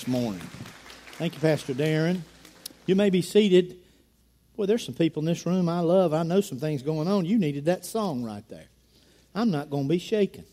[0.00, 0.40] this morning.
[1.18, 2.22] Thank you, Pastor Darren.
[2.86, 3.76] You may be seated.
[4.56, 6.14] Boy, there's some people in this room I love.
[6.14, 7.26] I know some things going on.
[7.26, 8.64] You needed that song right there.
[9.34, 10.46] I'm not going to be shaken.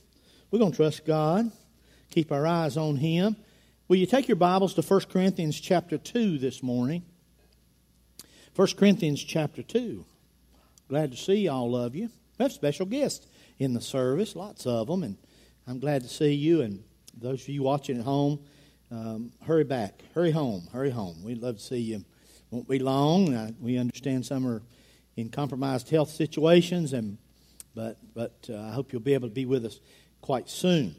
[0.51, 1.49] We're going to trust God,
[2.11, 3.37] keep our eyes on Him.
[3.87, 7.03] Will you take your Bibles to 1 Corinthians chapter 2 this morning?
[8.53, 10.03] 1 Corinthians chapter 2.
[10.89, 12.09] Glad to see all of you.
[12.37, 13.25] We have special guests
[13.59, 15.15] in the service, lots of them, and
[15.65, 16.83] I'm glad to see you and
[17.17, 18.39] those of you watching at home
[18.91, 21.23] um, hurry back, hurry home, hurry home.
[21.23, 22.05] We'd love to see you.
[22.51, 23.33] Won't be long.
[23.33, 24.61] Uh, we understand some are
[25.17, 27.17] in compromised health situations, and
[27.75, 29.79] but but uh, I hope you'll be able to be with us
[30.21, 30.95] quite soon.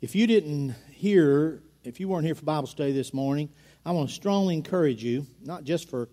[0.00, 3.48] If you didn't hear, if you weren't here for Bible study this morning,
[3.84, 6.08] I want to strongly encourage you, not just for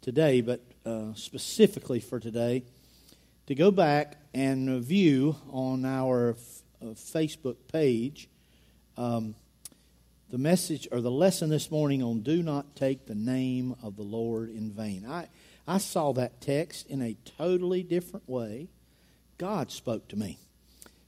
[0.00, 2.64] today, but uh, specifically for today,
[3.46, 8.28] to go back and view on our f- uh, Facebook page
[8.98, 9.36] um,
[10.28, 14.02] the message or the lesson this morning on do not take the name of the
[14.02, 15.06] Lord in vain.
[15.08, 15.28] I,
[15.66, 18.68] I saw that text in a totally different way.
[19.38, 20.38] God spoke to me.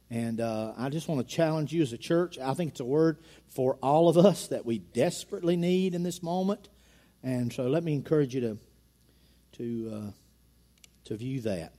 [0.09, 2.39] And uh, I just want to challenge you as a church.
[2.39, 6.22] I think it's a word for all of us that we desperately need in this
[6.22, 6.69] moment.
[7.22, 8.59] And so let me encourage you to,
[9.59, 10.11] to, uh,
[11.06, 11.72] to view that.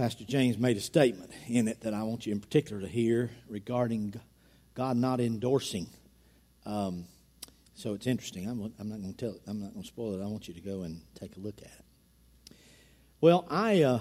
[0.00, 3.28] Pastor James made a statement in it that I want you in particular to hear
[3.50, 4.18] regarding
[4.72, 5.90] God not endorsing.
[6.64, 7.04] Um,
[7.74, 8.48] so it's interesting.
[8.48, 9.42] I'm, I'm not going to tell it.
[9.46, 10.24] I'm not going to spoil it.
[10.24, 12.54] I want you to go and take a look at it.
[13.20, 13.98] Well, I uh,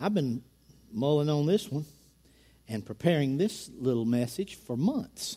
[0.00, 0.42] I've been
[0.90, 1.84] mulling on this one
[2.66, 5.36] and preparing this little message for months.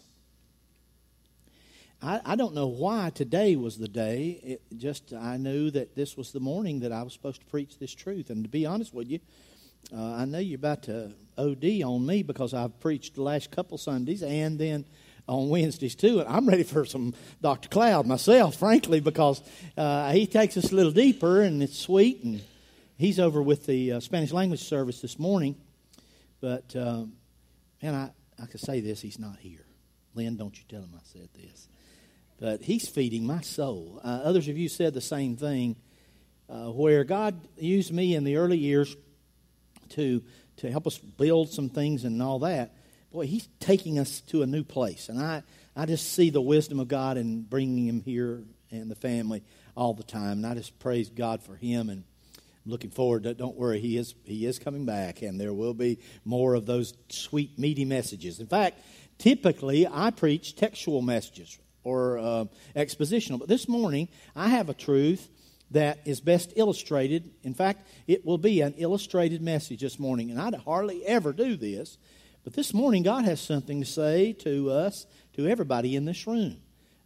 [2.02, 4.40] I, I don't know why today was the day.
[4.42, 7.78] It just I knew that this was the morning that I was supposed to preach
[7.78, 8.30] this truth.
[8.30, 9.20] And to be honest with you,
[9.96, 13.78] uh, I know you're about to OD on me because I've preached the last couple
[13.78, 14.86] Sundays and then
[15.28, 16.20] on Wednesdays too.
[16.20, 17.70] And I'm ready for some Dr.
[17.70, 19.42] Cloud myself, frankly, because
[19.78, 22.24] uh, he takes us a little deeper and it's sweet.
[22.24, 22.42] And
[22.98, 25.56] he's over with the uh, Spanish language service this morning.
[26.42, 27.14] But, um,
[27.82, 28.12] man, I,
[28.42, 29.66] I could say this, he's not here.
[30.16, 31.68] Lynn, don't you tell him I said this.
[32.40, 34.00] But he's feeding my soul.
[34.04, 35.76] Uh, others of you said the same thing,
[36.50, 38.96] uh, where God used me in the early years
[39.92, 40.24] to,
[40.58, 42.74] to help us build some things and all that,
[43.12, 45.10] boy, he's taking us to a new place.
[45.10, 45.44] And I,
[45.76, 49.44] I just see the wisdom of God in bringing him here and the family
[49.76, 50.44] all the time.
[50.44, 52.04] And I just praise God for him and
[52.66, 55.98] looking forward to don't worry he is he is coming back and there will be
[56.24, 58.80] more of those sweet meaty messages in fact
[59.18, 62.46] typically i preach textual messages or uh,
[62.76, 65.30] expositional but this morning i have a truth
[65.72, 67.32] that is best illustrated.
[67.44, 71.56] In fact, it will be an illustrated message this morning, and I'd hardly ever do
[71.56, 71.98] this.
[72.44, 76.58] But this morning, God has something to say to us, to everybody in this room.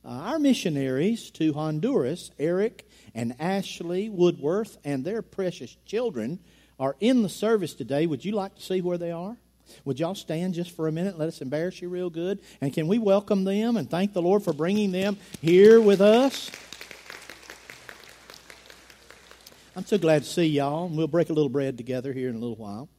[0.06, 6.40] Uh, our missionaries to Honduras, Eric and Ashley Woodworth, and their precious children
[6.79, 8.06] are in the service today.
[8.06, 9.38] Would you like to see where they are?
[9.85, 11.18] Would y'all stand just for a minute?
[11.18, 12.41] Let us embarrass you real good.
[12.59, 16.52] And can we welcome them and thank the Lord for bringing them here with us?
[19.75, 20.85] I'm so glad to see y'all.
[20.85, 22.89] And We'll break a little bread together here in a little while.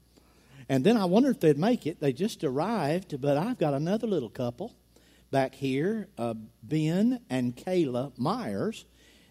[0.68, 2.00] And then I wonder if they'd make it.
[2.00, 4.74] They just arrived, but I've got another little couple
[5.30, 8.86] back here, uh, Ben and Kayla Myers,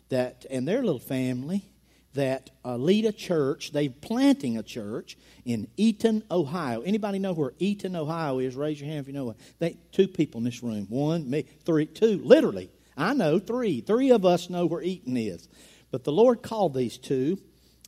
[0.08, 1.66] that and their little family
[2.14, 3.72] that uh, lead a church.
[3.74, 6.82] They're planting a church in Eaton, Ohio.
[6.82, 8.56] Anybody know where Eaton, Ohio is?
[8.56, 9.38] Raise your hand if you know it.
[9.60, 10.86] They, two people in this room.
[10.90, 12.22] One, me, three, two.
[12.24, 13.82] Literally, I know three.
[13.82, 15.50] Three of us know where Eaton is.
[15.94, 17.38] But the Lord called these two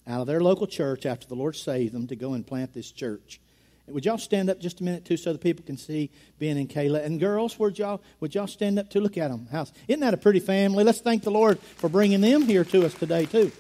[0.06, 2.92] out of their local church after the Lord saved them to go and plant this
[2.92, 3.42] church.
[3.88, 6.70] Would y'all stand up just a minute too so the people can see Ben and
[6.70, 7.04] Kayla?
[7.04, 9.48] And girls, would y'all, would y'all stand up to look at them?
[9.48, 9.72] House.
[9.88, 10.84] Isn't that a pretty family?
[10.84, 13.52] Let's thank the Lord for bringing them here to us today too.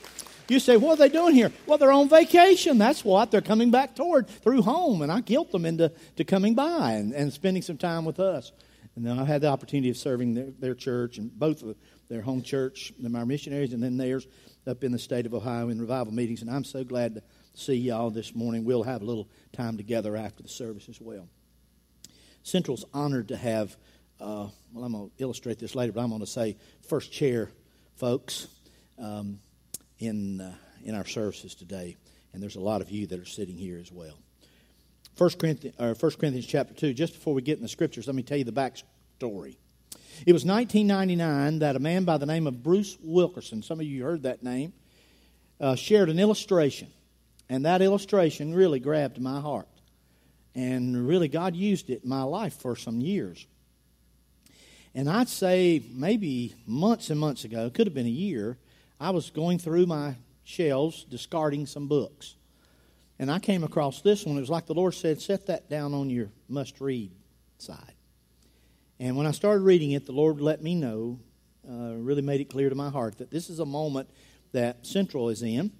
[0.47, 1.51] You say, what are they doing here?
[1.65, 2.77] Well, they're on vacation.
[2.77, 3.31] That's what.
[3.31, 5.01] They're coming back toward through home.
[5.01, 8.51] And I guilt them into to coming by and, and spending some time with us.
[8.95, 11.75] And then I've had the opportunity of serving their, their church and both of
[12.07, 14.25] their home church, our missionaries, and then theirs
[14.65, 16.41] up in the state of Ohio in revival meetings.
[16.41, 18.63] And I'm so glad to see y'all this morning.
[18.63, 21.27] We'll have a little time together after the service as well.
[22.43, 23.75] Central's honored to have,
[24.21, 26.57] uh, well, I'm going to illustrate this later, but I'm going to say
[26.87, 27.51] first chair
[27.95, 28.47] folks
[28.97, 29.39] um,
[29.99, 31.97] in, uh, in our services today.
[32.33, 34.17] And there's a lot of you that are sitting here as well.
[35.17, 38.15] 1 Corinthians, or 1 Corinthians chapter 2, just before we get in the scriptures, let
[38.15, 39.55] me tell you the backstory.
[40.25, 44.03] It was 1999 that a man by the name of Bruce Wilkinson, some of you
[44.03, 44.73] heard that name,
[45.59, 46.89] uh, shared an illustration.
[47.49, 49.67] And that illustration really grabbed my heart.
[50.53, 53.45] And really, God used it in my life for some years.
[54.93, 58.57] And I'd say maybe months and months ago, could have been a year,
[58.99, 60.15] I was going through my
[60.45, 62.34] shelves, discarding some books.
[63.17, 64.37] And I came across this one.
[64.37, 67.11] It was like the Lord said, set that down on your must read
[67.57, 67.93] side.
[68.99, 71.19] And when I started reading it, the Lord let me know,
[71.69, 74.09] uh, really made it clear to my heart that this is a moment
[74.51, 75.71] that Central is in,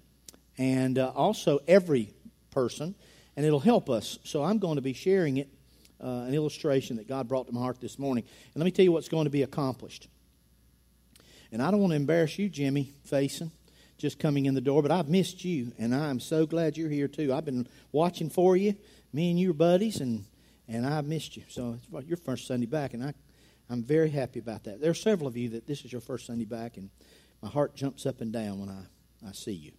[0.58, 2.12] and uh, also every
[2.50, 2.94] person,
[3.36, 4.18] and it'll help us.
[4.24, 5.48] So I'm going to be sharing it,
[6.02, 8.24] uh, an illustration that God brought to my heart this morning.
[8.54, 10.08] And let me tell you what's going to be accomplished.
[11.52, 13.50] And I don't want to embarrass you, Jimmy, facing
[13.98, 17.08] just coming in the door, but I've missed you, and I'm so glad you're here
[17.08, 17.32] too.
[17.32, 18.74] I've been watching for you.
[19.12, 20.26] Me and you are buddies, and
[20.68, 21.44] and I've missed you.
[21.48, 23.14] So it's your first Sunday back, and I,
[23.70, 24.80] I'm very happy about that.
[24.80, 26.90] There are several of you that this is your first Sunday back, and
[27.42, 29.72] my heart jumps up and down when I, I see you.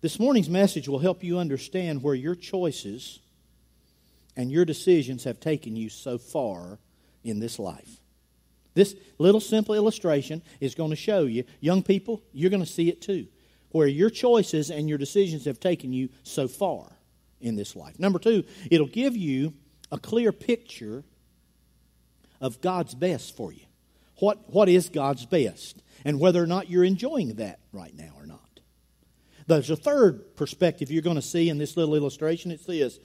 [0.00, 3.20] This morning's message will help you understand where your choices
[4.36, 6.78] and your decisions have taken you so far
[7.22, 8.00] in this life.
[8.74, 12.88] This little simple illustration is going to show you, young people, you're going to see
[12.88, 13.28] it too,
[13.70, 16.90] where your choices and your decisions have taken you so far
[17.40, 17.98] in this life.
[17.98, 19.54] Number two, it'll give you
[19.92, 21.04] a clear picture
[22.40, 23.64] of God's best for you.
[24.18, 25.82] What, what is God's best?
[26.04, 28.40] And whether or not you're enjoying that right now or not.
[29.46, 32.50] There's a third perspective you're going to see in this little illustration.
[32.50, 32.98] It's this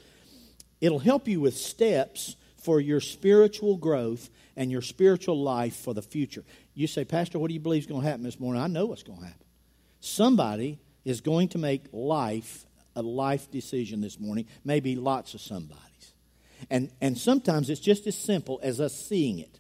[0.82, 6.02] it'll help you with steps for your spiritual growth and your spiritual life for the
[6.02, 6.44] future.
[6.76, 8.62] You say, Pastor, what do you believe is going to happen this morning?
[8.62, 9.46] I know what's going to happen.
[10.02, 15.80] Somebody is going to make life a life decision this morning, maybe lots of somebody's.
[16.70, 19.60] And, and sometimes it's just as simple as us seeing it.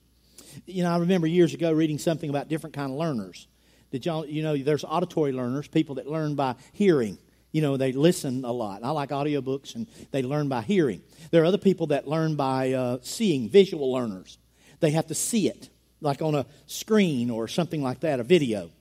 [0.65, 3.47] You know, I remember years ago reading something about different kind of learners.
[3.91, 7.17] Did y'all, you know, there's auditory learners, people that learn by hearing.
[7.53, 8.83] You know, they listen a lot.
[8.83, 11.01] I like audiobooks, and they learn by hearing.
[11.31, 14.37] There are other people that learn by uh, seeing, visual learners.
[14.79, 15.69] They have to see it,
[16.01, 18.71] like on a screen or something like that, a video.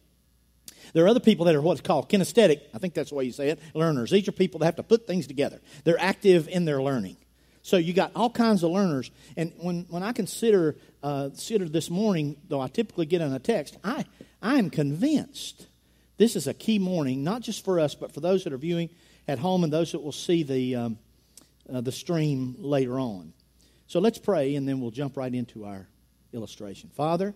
[0.93, 3.33] There are other people that are what's called kinesthetic, I think that's the way you
[3.33, 4.11] say it, learners.
[4.11, 5.61] These are people that have to put things together.
[5.85, 7.17] They're active in their learning.
[7.62, 9.11] So you got all kinds of learners.
[9.37, 13.39] And when, when I consider, uh, consider this morning, though I typically get in a
[13.39, 14.06] text, I,
[14.41, 15.67] I am convinced
[16.17, 18.91] this is a key morning, not just for us, but for those that are viewing
[19.27, 20.99] at home and those that will see the, um,
[21.73, 23.33] uh, the stream later on.
[23.88, 25.88] So let's pray, and then we'll jump right into our
[26.35, 26.90] illustration.
[26.94, 27.35] Father,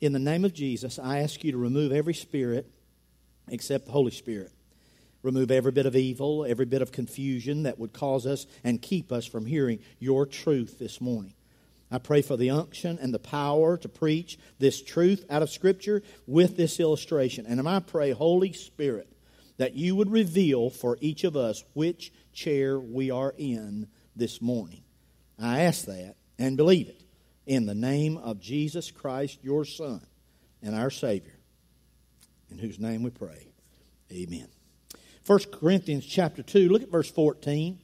[0.00, 2.70] in the name of Jesus, I ask you to remove every spirit
[3.48, 4.50] except the Holy Spirit.
[5.22, 9.12] Remove every bit of evil, every bit of confusion that would cause us and keep
[9.12, 11.34] us from hearing your truth this morning.
[11.90, 16.02] I pray for the unction and the power to preach this truth out of Scripture
[16.26, 17.44] with this illustration.
[17.46, 19.12] And I pray, Holy Spirit,
[19.58, 24.82] that you would reveal for each of us which chair we are in this morning.
[25.38, 27.02] I ask that and believe it
[27.46, 30.00] in the name of Jesus Christ, your Son
[30.62, 31.38] and our Savior,
[32.50, 33.48] in whose name we pray.
[34.12, 34.48] Amen.
[35.26, 37.78] 1 Corinthians chapter 2, look at verse 14.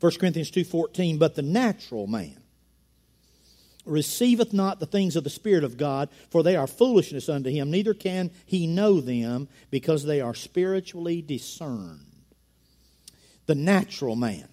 [0.00, 2.42] 1 Corinthians 2:14, but the natural man
[3.84, 7.70] receiveth not the things of the Spirit of God, for they are foolishness unto him,
[7.70, 12.06] neither can he know them, because they are spiritually discerned.
[13.46, 14.48] The natural man.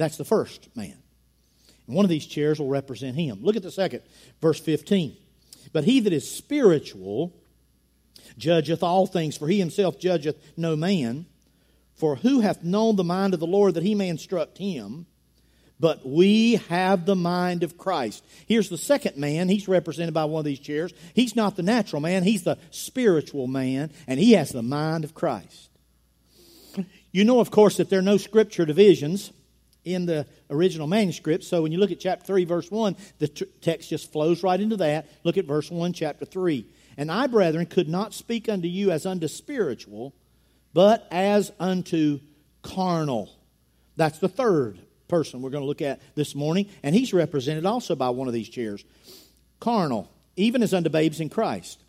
[0.00, 0.96] That's the first man.
[1.86, 3.40] And one of these chairs will represent him.
[3.42, 4.00] Look at the second,
[4.40, 5.14] verse 15.
[5.74, 7.34] But he that is spiritual
[8.38, 11.26] judgeth all things, for he himself judgeth no man.
[11.96, 15.04] For who hath known the mind of the Lord that he may instruct him?
[15.78, 18.24] But we have the mind of Christ.
[18.46, 19.50] Here's the second man.
[19.50, 20.94] He's represented by one of these chairs.
[21.12, 25.12] He's not the natural man, he's the spiritual man, and he has the mind of
[25.12, 25.68] Christ.
[27.12, 29.32] You know, of course, that there are no scripture divisions
[29.94, 31.44] in the original manuscript.
[31.44, 34.60] So when you look at chapter 3, verse 1, the t- text just flows right
[34.60, 35.08] into that.
[35.24, 36.66] Look at verse 1, chapter 3.
[36.96, 40.14] And I, brethren, could not speak unto you as unto spiritual,
[40.72, 42.20] but as unto
[42.62, 43.30] carnal.
[43.96, 44.78] That's the third
[45.08, 46.66] person we're going to look at this morning.
[46.82, 48.84] And he's represented also by one of these chairs.
[49.58, 51.82] Carnal, even as unto babes in Christ.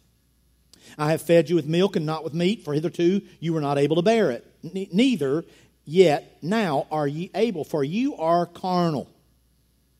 [0.98, 3.78] I have fed you with milk and not with meat, for hitherto you were not
[3.78, 4.46] able to bear it.
[4.94, 5.46] neither
[5.92, 9.10] yet now are ye able, for you are carnal.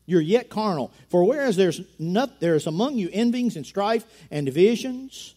[0.06, 0.90] You're yet carnal.
[1.08, 5.34] For whereas there's not, there's among you envyings and strife and divisions,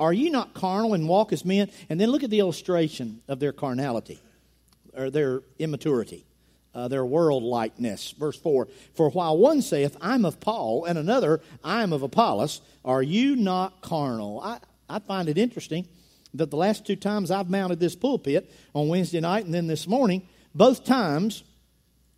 [0.00, 1.70] are ye not carnal and walk as men?
[1.88, 4.18] And then look at the illustration of their carnality,
[4.96, 6.24] or their immaturity,
[6.74, 8.12] uh, their worldlikeness.
[8.12, 13.02] Verse 4 For while one saith, I'm of Paul, and another, I'm of Apollos, are
[13.02, 14.40] you not carnal?
[14.40, 15.86] I, I find it interesting
[16.34, 19.86] that the last two times I've mounted this pulpit on Wednesday night and then this
[19.86, 21.42] morning, both times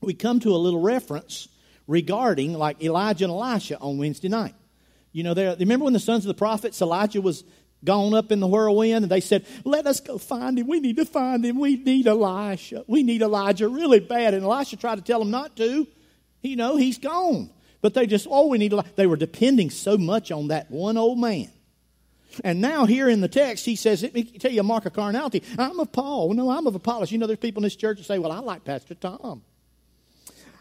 [0.01, 1.49] we come to a little reference
[1.87, 4.55] regarding like Elijah and Elisha on Wednesday night.
[5.13, 7.45] You know, remember when the sons of the prophets, Elijah was
[7.85, 10.69] gone up in the whirlwind, and they said, Let us go find him.
[10.69, 11.59] We need to find him.
[11.59, 12.85] We need Elisha.
[12.87, 14.35] We need Elijah really bad.
[14.35, 15.87] And Elisha tried to tell them not to.
[16.43, 17.51] You know, he's gone.
[17.83, 18.91] But they just, oh, we need Elijah.
[18.97, 21.51] They were depending so much on that one old man.
[22.45, 24.93] And now here in the text, he says, let me tell you a mark of
[24.93, 25.43] carnality.
[25.59, 26.33] I'm of Paul.
[26.35, 27.11] No, I'm of Apollos.
[27.11, 29.43] You know, there's people in this church that say, well, I like Pastor Tom.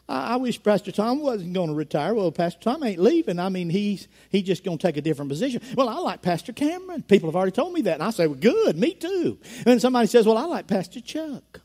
[0.08, 2.14] I, I wish Pastor Tom wasn't going to retire.
[2.14, 3.40] Well, Pastor Tom ain't leaving.
[3.40, 5.62] I mean, he's, he's just going to take a different position.
[5.76, 7.04] Well, I like Pastor Cameron.
[7.04, 7.96] People have already told me that.
[7.96, 9.38] And I say, well, good, me too.
[9.66, 11.62] And somebody says, well, I like Pastor Chuck.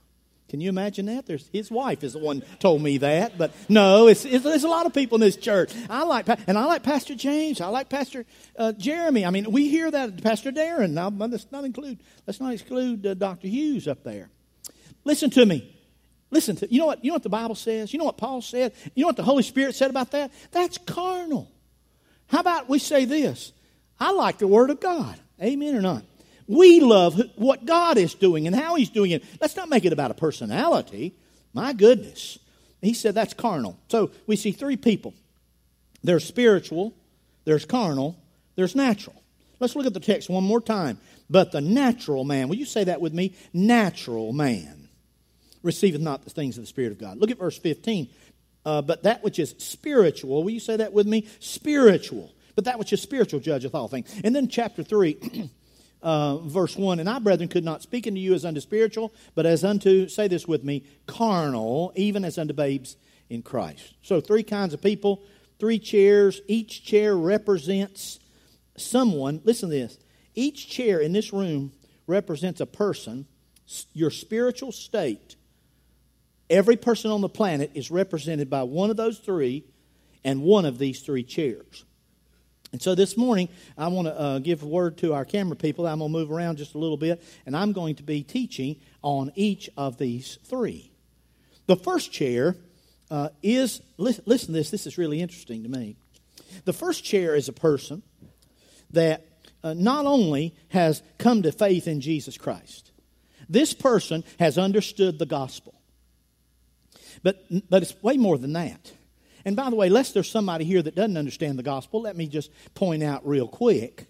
[0.55, 1.27] Can you imagine that?
[1.27, 4.69] There's, his wife is the one told me that, but no, it's, it's, there's a
[4.69, 5.73] lot of people in this church.
[5.91, 7.61] I like, and I like Pastor James.
[7.61, 8.25] I like Pastor
[8.57, 9.27] uh, Jeremy.
[9.27, 10.91] I mean, we hear that Pastor Darren.
[10.91, 13.49] Now, let's not include, let's not exclude uh, Dr.
[13.49, 14.31] Hughes up there.
[15.03, 15.77] Listen to me.
[16.31, 17.93] Listen to you know what you know what the Bible says.
[17.93, 18.75] You know what Paul said.
[18.95, 20.31] You know what the Holy Spirit said about that.
[20.53, 21.51] That's carnal.
[22.29, 23.53] How about we say this?
[23.99, 25.19] I like the Word of God.
[25.43, 26.05] Amen or not?
[26.47, 29.25] We love what God is doing and how He's doing it.
[29.41, 31.15] Let's not make it about a personality.
[31.53, 32.39] My goodness.
[32.83, 33.79] He said that's carnal.
[33.89, 35.15] So we see three people
[36.03, 36.95] there's spiritual,
[37.45, 38.17] there's carnal,
[38.57, 39.17] there's natural.
[39.59, 40.99] Let's look at the text one more time.
[41.31, 43.35] But the natural man, will you say that with me?
[43.55, 44.89] Natural man
[45.63, 47.17] receiveth not the things of the Spirit of God.
[47.17, 48.09] Look at verse 15.
[48.67, 51.27] Uh, but that which is spiritual, will you say that with me?
[51.41, 52.33] Spiritual.
[52.55, 54.15] But that which is spiritual judgeth all things.
[54.23, 55.51] And then chapter 3,
[56.05, 59.47] uh, verse 1 And I, brethren, could not speak unto you as unto spiritual, but
[59.47, 62.97] as unto, say this with me, carnal, even as unto babes
[63.29, 63.95] in Christ.
[64.03, 65.23] So, three kinds of people,
[65.59, 66.41] three chairs.
[66.47, 68.21] Each chair represents
[68.77, 69.41] someone.
[69.43, 69.99] Listen to this.
[70.37, 71.73] Each chair in this room
[72.07, 73.27] represents a person,
[73.93, 75.35] your spiritual state
[76.51, 79.65] Every person on the planet is represented by one of those three
[80.23, 81.85] and one of these three chairs.
[82.75, 85.87] And so this morning, I want to uh, give word to our camera people.
[85.87, 88.81] I'm going to move around just a little bit, and I'm going to be teaching
[89.01, 90.91] on each of these three.
[91.67, 92.57] The first chair
[93.13, 95.95] uh, is, listen, listen to this, this is really interesting to me.
[96.65, 98.03] The first chair is a person
[98.91, 99.25] that
[99.63, 102.91] uh, not only has come to faith in Jesus Christ,
[103.49, 105.81] this person has understood the gospel.
[107.23, 107.41] But,
[107.71, 108.91] but it's way more than that.
[109.45, 112.27] And by the way, lest there's somebody here that doesn't understand the gospel, let me
[112.27, 114.07] just point out real quick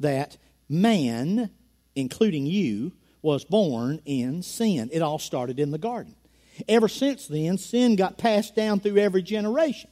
[0.00, 0.36] that
[0.68, 1.50] man,
[1.94, 2.92] including you,
[3.22, 4.88] was born in sin.
[4.92, 6.14] It all started in the garden.
[6.68, 9.90] Ever since then, sin got passed down through every generation.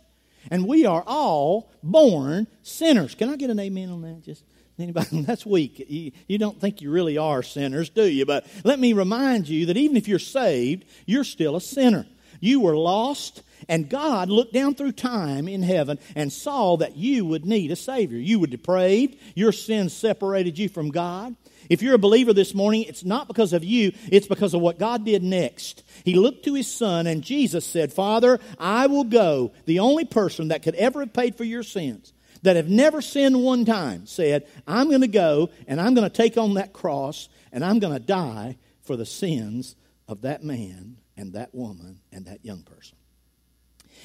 [0.50, 3.14] And we are all born sinners.
[3.14, 4.22] Can I get an amen on that?
[4.22, 4.44] Just
[4.78, 5.22] anybody?
[5.22, 5.84] That's weak.
[5.88, 8.26] You, you don't think you really are sinners, do you?
[8.26, 12.06] But let me remind you that even if you're saved, you're still a sinner.
[12.40, 17.24] You were lost, and God looked down through time in heaven and saw that you
[17.24, 18.18] would need a Savior.
[18.18, 21.34] You were depraved, your sins separated you from God.
[21.68, 24.78] If you're a believer this morning, it's not because of you, it's because of what
[24.78, 25.82] God did next.
[26.04, 29.52] He looked to his son, and Jesus said, Father, I will go.
[29.64, 32.12] The only person that could ever have paid for your sins,
[32.42, 36.16] that have never sinned one time, said, I'm going to go and I'm going to
[36.16, 39.74] take on that cross and I'm going to die for the sins
[40.06, 42.96] of that man and that woman and that young person.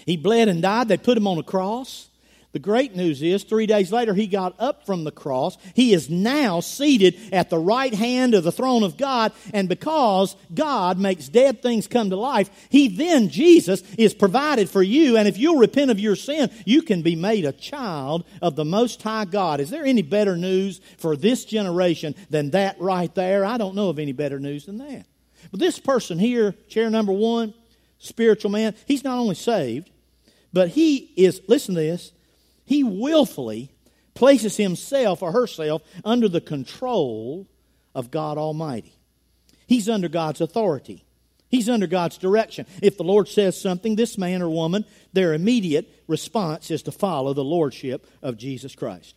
[0.05, 0.87] He bled and died.
[0.87, 2.07] They put him on a cross.
[2.53, 5.57] The great news is, three days later, he got up from the cross.
[5.73, 9.31] He is now seated at the right hand of the throne of God.
[9.53, 14.83] And because God makes dead things come to life, he then, Jesus, is provided for
[14.83, 15.15] you.
[15.15, 18.65] And if you'll repent of your sin, you can be made a child of the
[18.65, 19.61] Most High God.
[19.61, 23.45] Is there any better news for this generation than that right there?
[23.45, 25.05] I don't know of any better news than that.
[25.49, 27.53] But this person here, chair number one,
[27.97, 29.89] spiritual man, he's not only saved,
[30.53, 32.11] but he is, listen to this,
[32.65, 33.71] he willfully
[34.13, 37.47] places himself or herself under the control
[37.95, 38.93] of God Almighty.
[39.67, 41.05] He's under God's authority.
[41.49, 42.65] He's under God's direction.
[42.81, 47.33] If the Lord says something, this man or woman, their immediate response is to follow
[47.33, 49.15] the lordship of Jesus Christ.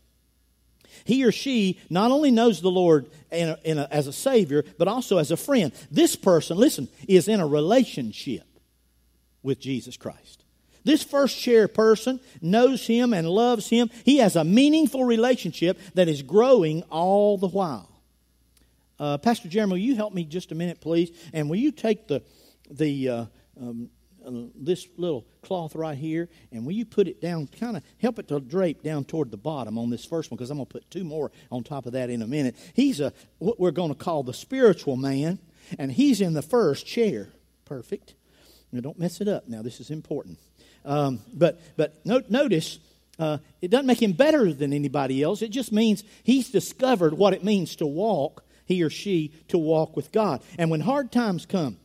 [1.04, 4.64] He or she not only knows the Lord in a, in a, as a Savior,
[4.78, 5.72] but also as a friend.
[5.90, 8.44] This person, listen, is in a relationship
[9.42, 10.44] with Jesus Christ.
[10.84, 13.90] This first chair person knows Him and loves Him.
[14.04, 17.88] He has a meaningful relationship that is growing all the while.
[18.98, 21.10] Uh, Pastor Jeremy, will you help me just a minute, please?
[21.32, 22.22] And will you take the
[22.70, 23.24] the uh,
[23.60, 23.90] um,
[24.54, 28.28] this little cloth right here, and will you put it down, kind of help it
[28.28, 30.90] to drape down toward the bottom on this first one, because I'm going to put
[30.90, 32.56] two more on top of that in a minute.
[32.74, 35.38] He's a what we're going to call the spiritual man,
[35.78, 37.28] and he's in the first chair.
[37.64, 38.14] Perfect.
[38.72, 39.48] Now, don't mess it up.
[39.48, 40.38] Now, this is important.
[40.84, 42.78] Um, but but no, notice
[43.18, 45.42] uh, it doesn't make him better than anybody else.
[45.42, 49.96] It just means he's discovered what it means to walk, he or she, to walk
[49.96, 50.42] with God.
[50.58, 51.78] And when hard times come,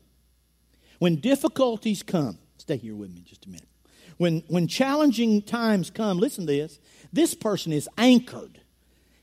[1.00, 3.68] when difficulties come, stay here with me just a minute.
[4.18, 6.80] When, when challenging times come, listen to this,
[7.12, 8.60] this person is anchored.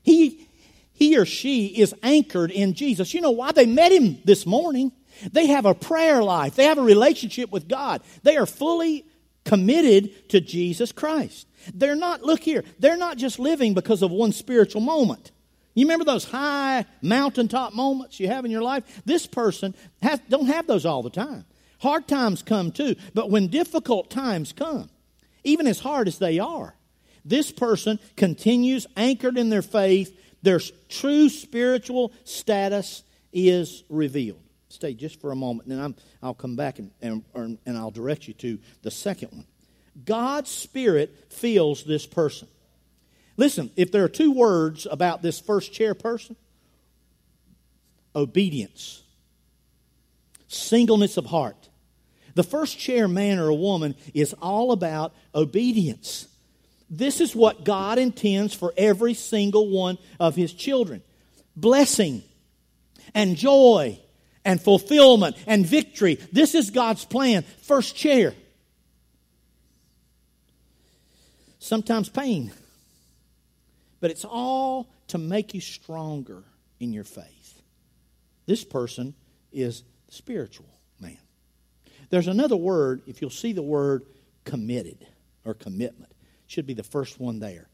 [0.01, 0.47] He,
[0.93, 3.13] he or she is anchored in Jesus.
[3.13, 3.51] You know why?
[3.51, 4.91] They met him this morning.
[5.31, 8.01] They have a prayer life, they have a relationship with God.
[8.23, 9.05] They are fully
[9.45, 11.47] committed to Jesus Christ.
[11.73, 15.31] They're not, look here, they're not just living because of one spiritual moment.
[15.73, 18.83] You remember those high mountaintop moments you have in your life?
[19.05, 21.45] This person has, don't have those all the time.
[21.79, 24.89] Hard times come too, but when difficult times come,
[25.43, 26.75] even as hard as they are,
[27.23, 30.17] this person continues anchored in their faith.
[30.41, 33.03] Their true spiritual status
[33.33, 34.41] is revealed.
[34.69, 37.23] Stay just for a moment, and i will come back and, and,
[37.65, 39.45] and I'll direct you to the second one.
[40.05, 42.47] God's Spirit fills this person.
[43.35, 46.35] Listen, if there are two words about this first chair person
[48.15, 49.03] obedience,
[50.47, 51.56] singleness of heart.
[52.37, 56.27] The first chair man or a woman is all about obedience.
[56.87, 61.01] This is what God intends for every single one of His children
[61.55, 62.21] blessing
[63.15, 63.99] and joy
[64.45, 66.19] and fulfillment and victory.
[66.31, 67.41] This is God's plan.
[67.63, 68.35] First chair.
[71.59, 72.51] sometimes pain.
[73.99, 76.43] But it's all to make you stronger
[76.79, 77.61] in your faith.
[78.45, 79.15] This person
[79.51, 80.76] is spiritual.
[82.09, 84.05] There's another word, if you'll see the word
[84.45, 85.05] committed
[85.43, 86.11] or commitment,
[86.47, 87.67] should be the first one there.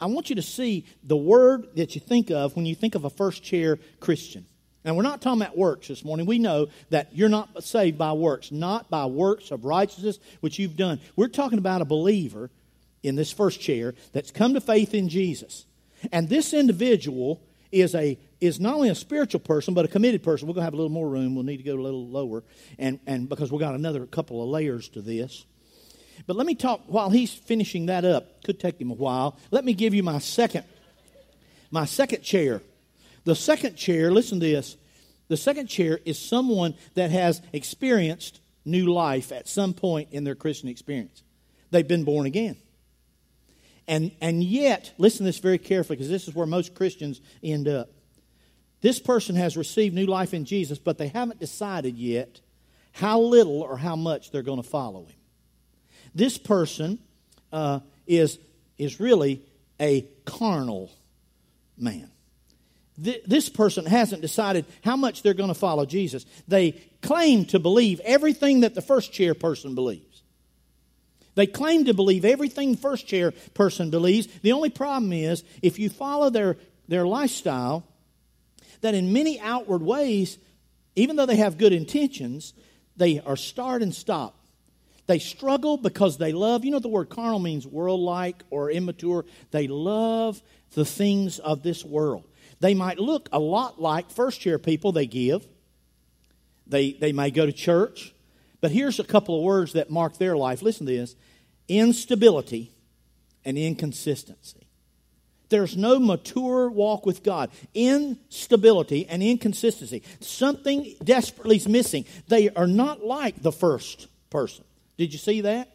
[0.00, 3.04] I want you to see the word that you think of when you think of
[3.04, 4.46] a first chair Christian.
[4.84, 6.26] And we're not talking about works this morning.
[6.26, 10.76] We know that you're not saved by works, not by works of righteousness which you've
[10.76, 11.00] done.
[11.16, 12.50] We're talking about a believer
[13.02, 15.66] in this first chair that's come to faith in Jesus.
[16.12, 17.40] And this individual
[17.72, 20.46] is a is not only a spiritual person but a committed person.
[20.46, 21.34] We're going to have a little more room.
[21.34, 22.44] We'll need to go a little lower,
[22.78, 25.44] and and because we've got another couple of layers to this.
[26.26, 28.42] But let me talk while he's finishing that up.
[28.44, 29.38] Could take him a while.
[29.50, 30.64] Let me give you my second
[31.70, 32.62] my second chair.
[33.24, 34.10] The second chair.
[34.10, 34.76] Listen to this.
[35.28, 40.34] The second chair is someone that has experienced new life at some point in their
[40.34, 41.22] Christian experience.
[41.70, 42.56] They've been born again.
[43.86, 47.68] And, and yet, listen to this very carefully because this is where most Christians end
[47.68, 47.90] up.
[48.80, 52.40] This person has received new life in Jesus, but they haven't decided yet
[52.92, 55.16] how little or how much they're going to follow him.
[56.14, 56.98] This person
[57.52, 58.38] uh, is,
[58.76, 59.42] is really
[59.80, 60.90] a carnal
[61.76, 62.10] man.
[63.02, 66.24] Th- this person hasn't decided how much they're going to follow Jesus.
[66.46, 70.22] They claim to believe everything that the first chair person believes.
[71.34, 74.26] They claim to believe everything first chair person believes.
[74.42, 76.56] The only problem is if you follow their,
[76.88, 77.84] their lifestyle,
[78.80, 80.38] that in many outward ways,
[80.96, 82.54] even though they have good intentions,
[82.96, 84.34] they are start and stop.
[85.06, 89.24] They struggle because they love, you know, the word carnal means world like or immature.
[89.50, 90.42] They love
[90.74, 92.24] the things of this world.
[92.60, 95.46] They might look a lot like first chair people, they give.
[96.66, 98.12] They, they may go to church.
[98.60, 100.60] But here's a couple of words that mark their life.
[100.60, 101.16] Listen to this
[101.68, 102.72] instability
[103.44, 104.67] and inconsistency.
[105.48, 107.50] There's no mature walk with God.
[107.74, 110.02] Instability and inconsistency.
[110.20, 112.04] Something desperately is missing.
[112.28, 114.64] They are not like the first person.
[114.96, 115.74] Did you see that?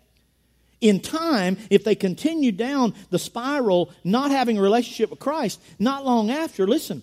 [0.82, 6.06] In time, if they continue down the spiral, not having a relationship with Christ, not
[6.06, 7.02] long after, listen,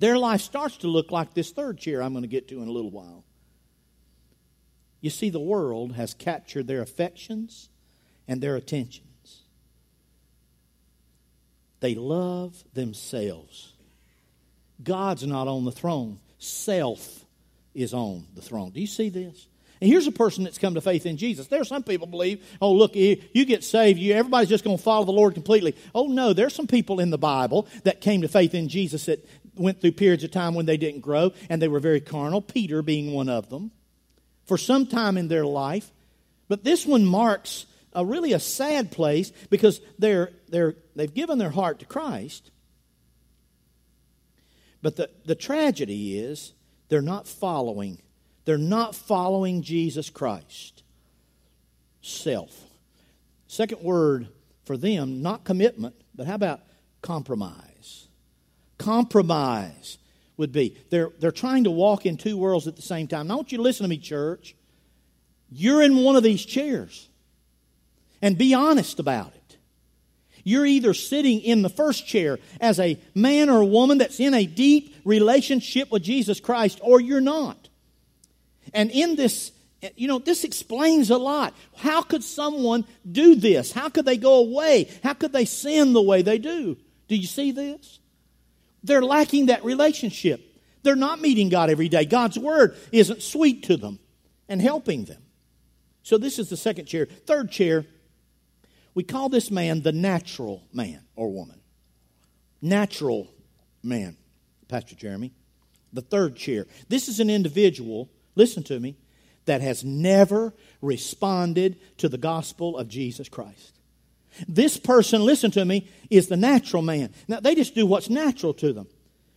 [0.00, 2.68] their life starts to look like this third chair I'm going to get to in
[2.68, 3.24] a little while.
[5.00, 7.68] You see, the world has captured their affections
[8.26, 9.07] and their attentions.
[11.80, 13.72] They love themselves.
[14.82, 17.24] God's not on the throne, self
[17.74, 18.70] is on the throne.
[18.70, 19.46] Do you see this?
[19.80, 21.46] And here's a person that's come to faith in Jesus.
[21.46, 24.82] There are some people believe, oh, look, you get saved, you, everybody's just going to
[24.82, 25.76] follow the Lord completely.
[25.94, 29.24] Oh, no, there's some people in the Bible that came to faith in Jesus that
[29.54, 32.82] went through periods of time when they didn't grow and they were very carnal, Peter
[32.82, 33.70] being one of them
[34.46, 35.92] for some time in their life.
[36.48, 41.50] But this one marks a really a sad place because they're, they're, they've given their
[41.50, 42.50] heart to Christ.
[44.82, 46.52] But the, the tragedy is
[46.88, 48.00] they're not following.
[48.44, 50.82] They're not following Jesus Christ.
[52.00, 52.54] Self.
[53.46, 54.28] Second word
[54.64, 56.60] for them, not commitment, but how about
[57.02, 58.08] compromise?
[58.76, 59.98] Compromise
[60.36, 60.78] would be.
[60.90, 63.26] They're, they're trying to walk in two worlds at the same time.
[63.26, 64.54] Now, I want you to listen to me, church.
[65.50, 67.08] you're in one of these chairs.
[68.20, 69.56] And be honest about it.
[70.44, 74.34] You're either sitting in the first chair as a man or a woman that's in
[74.34, 77.68] a deep relationship with Jesus Christ, or you're not.
[78.72, 79.52] And in this,
[79.94, 81.54] you know, this explains a lot.
[81.76, 83.72] How could someone do this?
[83.72, 84.90] How could they go away?
[85.02, 86.76] How could they sin the way they do?
[87.08, 87.98] Do you see this?
[88.82, 90.40] They're lacking that relationship.
[90.82, 92.04] They're not meeting God every day.
[92.04, 93.98] God's word isn't sweet to them
[94.48, 95.22] and helping them.
[96.02, 97.04] So, this is the second chair.
[97.04, 97.84] Third chair,
[98.98, 101.60] we call this man the natural man or woman.
[102.60, 103.28] Natural
[103.80, 104.16] man,
[104.66, 105.30] Pastor Jeremy.
[105.92, 106.66] The third chair.
[106.88, 108.96] This is an individual, listen to me,
[109.44, 113.78] that has never responded to the gospel of Jesus Christ.
[114.48, 117.14] This person, listen to me, is the natural man.
[117.28, 118.88] Now, they just do what's natural to them.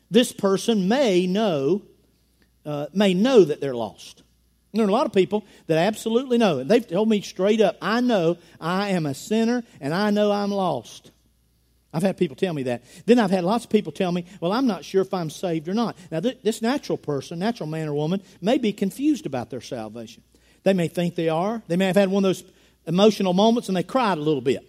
[0.10, 1.84] This person may know,
[2.65, 4.24] uh, may know that they're lost.
[4.73, 6.60] There are a lot of people that absolutely know.
[6.60, 10.31] And they've told me straight up, I know I am a sinner and I know
[10.31, 11.12] I'm lost.
[11.93, 12.84] I've had people tell me that.
[13.05, 15.67] Then I've had lots of people tell me, well, I'm not sure if I'm saved
[15.67, 15.97] or not.
[16.10, 20.23] Now, th- this natural person, natural man or woman, may be confused about their salvation.
[20.63, 21.62] They may think they are.
[21.67, 22.43] They may have had one of those
[22.88, 24.65] emotional moments and they cried a little bit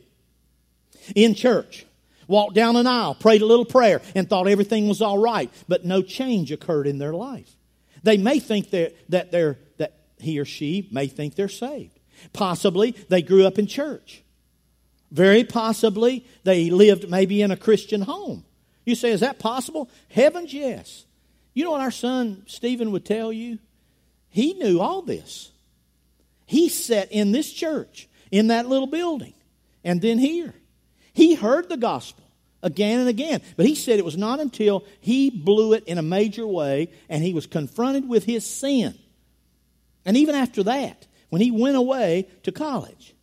[1.14, 1.86] in church.
[2.28, 5.84] Walked down an aisle, prayed a little prayer, and thought everything was all right, but
[5.84, 7.50] no change occurred in their life.
[8.04, 9.58] They may think that, that, they're,
[10.22, 11.98] he or she may think they're saved.
[12.32, 14.22] Possibly they grew up in church.
[15.10, 18.44] Very possibly they lived maybe in a Christian home.
[18.84, 19.90] You say, is that possible?
[20.08, 21.04] Heavens, yes.
[21.54, 23.58] You know what our son Stephen would tell you?
[24.30, 25.50] He knew all this.
[26.46, 29.34] He sat in this church, in that little building,
[29.84, 30.54] and then here.
[31.12, 32.24] He heard the gospel
[32.62, 33.42] again and again.
[33.56, 37.22] But he said it was not until he blew it in a major way and
[37.22, 38.98] he was confronted with his sin.
[40.04, 43.14] And even after that, when he went away to college,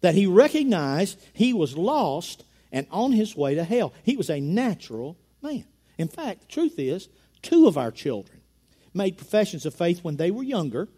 [0.00, 3.94] that he recognized he was lost and on his way to hell.
[4.02, 5.64] He was a natural man.
[5.96, 7.08] In fact, the truth is,
[7.40, 8.40] two of our children
[8.92, 10.88] made professions of faith when they were younger,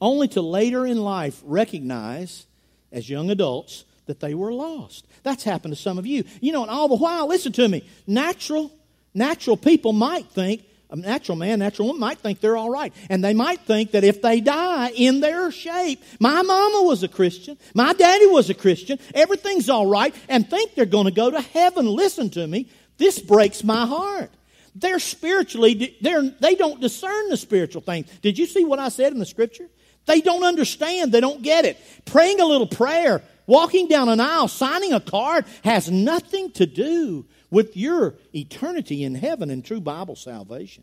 [0.00, 2.46] only to later in life recognize,
[2.92, 5.06] as young adults, that they were lost.
[5.22, 6.24] That's happened to some of you.
[6.40, 8.70] You know, and all the while, listen to me, natural,
[9.14, 10.64] natural people might think,
[10.94, 12.92] a natural man, natural woman might think they're all right.
[13.10, 17.08] And they might think that if they die in their shape, my mama was a
[17.08, 21.30] Christian, my daddy was a Christian, everything's all right, and think they're going to go
[21.30, 21.86] to heaven.
[21.86, 22.68] Listen to me.
[22.96, 24.30] This breaks my heart.
[24.76, 28.08] They're spiritually, they're, they don't discern the spiritual things.
[28.22, 29.68] Did you see what I said in the scripture?
[30.06, 31.12] They don't understand.
[31.12, 31.78] They don't get it.
[32.04, 37.26] Praying a little prayer Walking down an aisle, signing a card has nothing to do
[37.54, 40.82] with your eternity in heaven and true Bible salvation.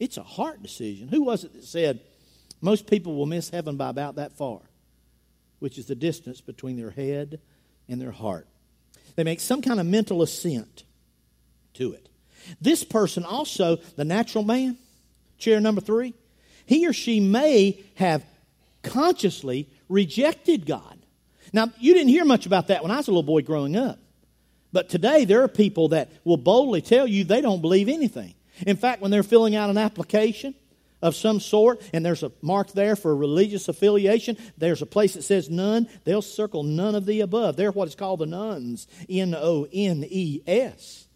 [0.00, 1.06] It's a heart decision.
[1.06, 2.00] Who was it that said,
[2.60, 4.58] most people will miss heaven by about that far,
[5.60, 7.38] which is the distance between their head
[7.88, 8.48] and their heart?
[9.14, 10.82] They make some kind of mental assent
[11.74, 12.08] to it.
[12.60, 14.78] This person also, the natural man,
[15.38, 16.14] chair number three,
[16.66, 18.24] he or she may have
[18.82, 20.98] consciously rejected God.
[21.52, 24.00] Now, you didn't hear much about that when I was a little boy growing up.
[24.72, 28.34] But today, there are people that will boldly tell you they don't believe anything.
[28.66, 30.54] In fact, when they're filling out an application
[31.02, 35.22] of some sort and there's a mark there for religious affiliation, there's a place that
[35.22, 37.56] says none, they'll circle none of the above.
[37.56, 41.06] They're what is called the nones, N O N E S.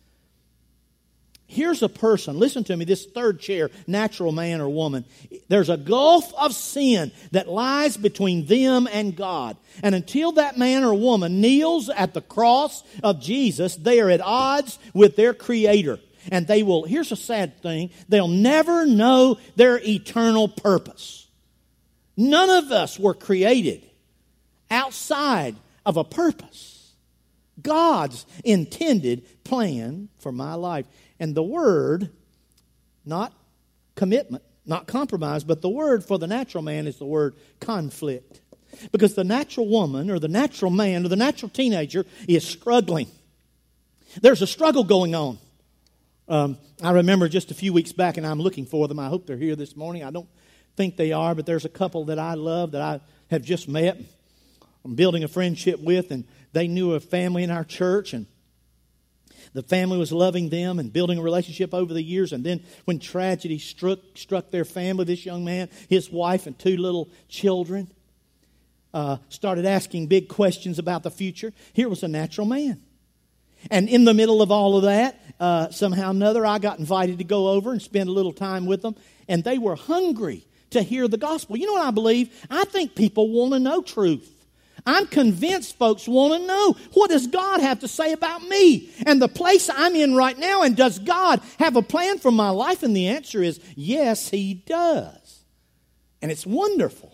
[1.54, 5.04] Here's a person, listen to me, this third chair, natural man or woman.
[5.46, 9.56] There's a gulf of sin that lies between them and God.
[9.80, 14.20] And until that man or woman kneels at the cross of Jesus, they are at
[14.20, 16.00] odds with their Creator.
[16.32, 21.28] And they will, here's a sad thing, they'll never know their eternal purpose.
[22.16, 23.88] None of us were created
[24.72, 25.54] outside
[25.86, 26.92] of a purpose.
[27.62, 30.86] God's intended plan for my life.
[31.20, 32.10] And the word,
[33.04, 33.32] not
[33.94, 38.40] commitment, not compromise, but the word for the natural man is the word conflict.
[38.90, 43.06] Because the natural woman or the natural man or the natural teenager is struggling.
[44.20, 45.38] There's a struggle going on.
[46.26, 48.98] Um, I remember just a few weeks back, and I'm looking for them.
[48.98, 50.02] I hope they're here this morning.
[50.02, 50.28] I don't
[50.76, 53.00] think they are, but there's a couple that I love that I
[53.30, 53.98] have just met.
[54.84, 58.26] I'm building a friendship with, and they knew a family in our church, and
[59.54, 62.32] the family was loving them and building a relationship over the years.
[62.32, 66.76] And then when tragedy struck, struck their family, this young man, his wife, and two
[66.76, 67.88] little children
[68.92, 71.52] uh, started asking big questions about the future.
[71.72, 72.82] Here was a natural man.
[73.70, 77.18] And in the middle of all of that, uh, somehow or another, I got invited
[77.18, 78.96] to go over and spend a little time with them.
[79.28, 81.56] And they were hungry to hear the gospel.
[81.56, 82.46] You know what I believe?
[82.50, 84.33] I think people want to know truth.
[84.86, 89.20] I'm convinced folks want to know what does God have to say about me and
[89.20, 92.82] the place I'm in right now and does God have a plan for my life
[92.82, 95.44] and the answer is yes he does.
[96.20, 97.12] And it's wonderful.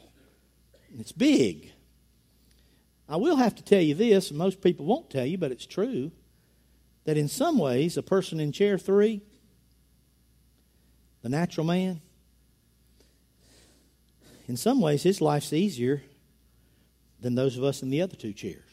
[0.91, 1.73] And it's big.
[3.09, 5.67] I will have to tell you this, and most people won't tell you, but it's
[5.67, 6.13] true,
[7.05, 9.21] that in some ways, a person in chair three,
[11.23, 12.01] the natural man,
[14.47, 16.03] in some ways, his life's easier
[17.21, 18.69] than those of us in the other two chairs.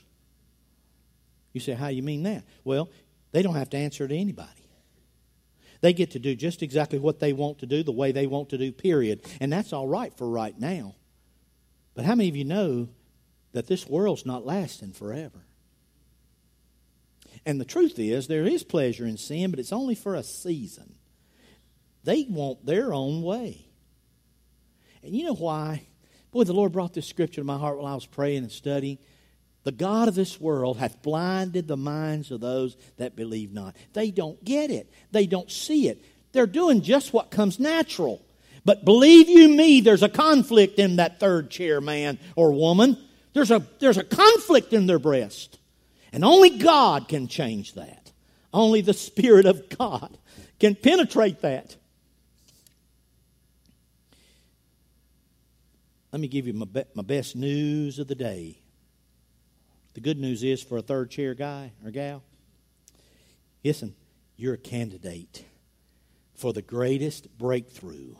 [1.53, 2.43] You say, how you mean that?
[2.63, 2.89] Well,
[3.31, 4.49] they don't have to answer to anybody.
[5.81, 8.49] They get to do just exactly what they want to do, the way they want
[8.49, 9.21] to do, period.
[9.39, 10.95] And that's all right for right now.
[11.93, 12.89] But how many of you know
[13.53, 15.45] that this world's not lasting forever?
[17.45, 20.95] And the truth is, there is pleasure in sin, but it's only for a season.
[22.03, 23.67] They want their own way.
[25.03, 25.87] And you know why?
[26.37, 28.99] Boy, the Lord brought this scripture to my heart while I was praying and studying.
[29.63, 33.75] The God of this world hath blinded the minds of those that believe not.
[33.93, 36.05] They don't get it, they don't see it.
[36.33, 38.23] They're doing just what comes natural.
[38.63, 43.03] But believe you me, there's a conflict in that third chair man or woman.
[43.33, 45.57] There's a, there's a conflict in their breast.
[46.13, 48.11] And only God can change that.
[48.53, 50.15] Only the Spirit of God
[50.59, 51.77] can penetrate that.
[56.11, 58.59] Let me give you my, be- my best news of the day.
[59.93, 62.23] The good news is for a third chair guy or gal,
[63.63, 63.95] listen,
[64.35, 65.43] you're a candidate
[66.35, 68.13] for the greatest breakthrough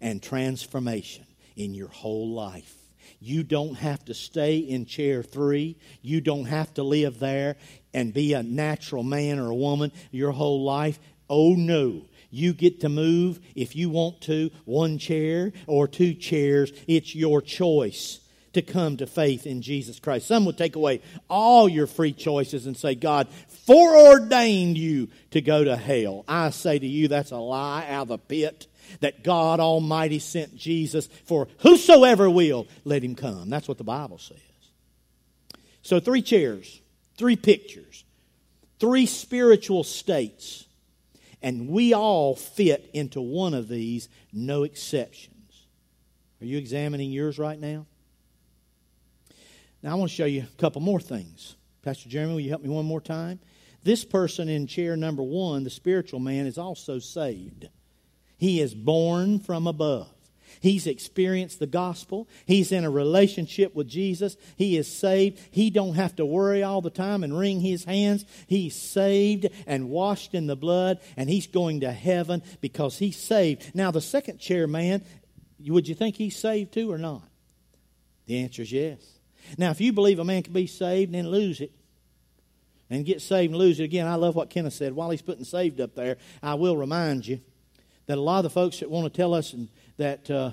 [0.00, 1.26] and transformation
[1.56, 2.74] in your whole life.
[3.20, 5.76] You don't have to stay in chair three.
[6.02, 7.56] You don't have to live there
[7.92, 10.98] and be a natural man or a woman your whole life.
[11.28, 12.06] Oh no.
[12.34, 16.72] You get to move if you want to, one chair or two chairs.
[16.88, 18.18] It's your choice
[18.54, 20.26] to come to faith in Jesus Christ.
[20.26, 23.28] Some would take away all your free choices and say, God
[23.66, 26.24] foreordained you to go to hell.
[26.26, 28.66] I say to you, that's a lie out of the pit.
[29.00, 33.48] That God Almighty sent Jesus for whosoever will, let him come.
[33.48, 34.38] That's what the Bible says.
[35.82, 36.80] So, three chairs,
[37.16, 38.04] three pictures,
[38.78, 40.66] three spiritual states
[41.44, 45.66] and we all fit into one of these, no exceptions.
[46.40, 47.84] Are you examining yours right now?
[49.82, 51.56] Now, I want to show you a couple more things.
[51.82, 53.40] Pastor Jeremy, will you help me one more time?
[53.82, 57.68] This person in chair number one, the spiritual man, is also saved.
[58.38, 60.13] He is born from above.
[60.64, 62.26] He's experienced the gospel.
[62.46, 64.38] He's in a relationship with Jesus.
[64.56, 65.38] He is saved.
[65.50, 68.24] He don't have to worry all the time and wring his hands.
[68.46, 73.74] He's saved and washed in the blood, and he's going to heaven because he's saved.
[73.74, 75.04] Now, the second chair man,
[75.66, 77.28] would you think he's saved too or not?
[78.24, 79.06] The answer is yes.
[79.58, 81.72] Now, if you believe a man can be saved and then lose it,
[82.88, 84.94] and get saved and lose it again, I love what Kenneth said.
[84.94, 87.42] While he's putting saved up there, I will remind you
[88.06, 90.52] that a lot of the folks that want to tell us and that, uh,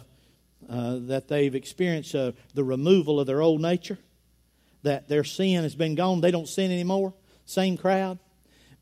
[0.70, 3.98] uh, that they've experienced uh, the removal of their old nature,
[4.84, 7.14] that their sin has been gone, they don't sin anymore.
[7.46, 8.20] Same crowd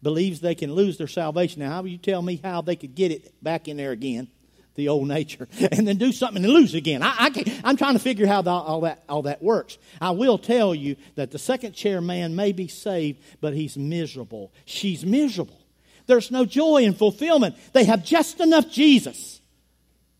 [0.02, 1.62] believes they can lose their salvation.
[1.62, 4.30] Now, how will you tell me how they could get it back in there again?
[4.76, 7.04] the old nature and then do something and lose again.
[7.04, 7.30] I,
[7.64, 9.78] I am trying to figure how the, all, that, all that works.
[10.00, 14.54] I will tell you that the second chair man may be saved, but he's miserable.
[14.64, 15.60] She's miserable.
[16.08, 17.58] There's no joy and fulfillment.
[17.74, 19.39] They have just enough Jesus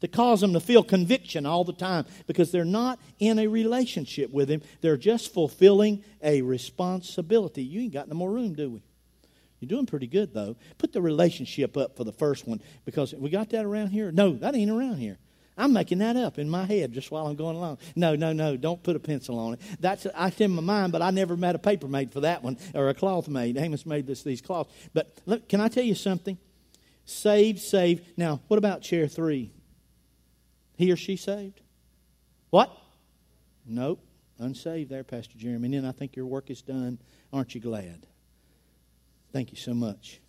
[0.02, 4.32] to cause them to feel conviction all the time because they're not in a relationship
[4.32, 4.62] with Him.
[4.82, 7.64] They're just fulfilling a responsibility.
[7.64, 8.84] You ain't got no more room, do we?
[9.60, 10.56] You're doing pretty good, though.
[10.78, 14.12] Put the relationship up for the first one because we got that around here.
[14.12, 15.18] No, that ain't around here.
[15.58, 17.80] I'm making that up in my head just while I'm going along.
[17.94, 19.62] No, no, no, don't put a pencil on it.
[19.82, 22.58] That's I in my mind, but I never met a paper made for that one
[22.74, 23.58] or a cloth made.
[23.58, 24.74] Amos made this, these cloths.
[24.94, 26.38] But look, can I tell you something?
[27.04, 28.08] Save, save.
[28.16, 29.52] Now, what about chair three?
[30.80, 31.60] He or she saved?
[32.52, 32.72] What?
[33.66, 34.00] Nope.
[34.38, 35.66] Unsaved there, Pastor Jeremy.
[35.66, 37.00] And then I think your work is done.
[37.34, 38.08] Aren't you glad?
[39.34, 40.22] Thank you so much.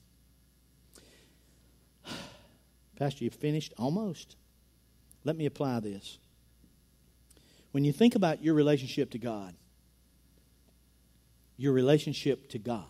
[2.99, 3.73] Pastor, you finished?
[3.79, 4.35] Almost.
[5.23, 6.19] Let me apply this.
[7.71, 9.55] When you think about your relationship to God,
[11.57, 12.85] your relationship to God,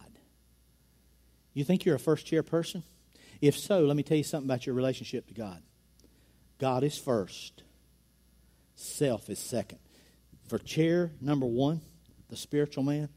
[1.53, 2.85] you think you're a first chair person?
[3.43, 5.63] If so, let me tell you something about your relationship to God.
[6.61, 7.63] God is first,
[8.77, 9.79] self is second.
[10.47, 11.81] For chair number one,
[12.29, 13.09] the spiritual man,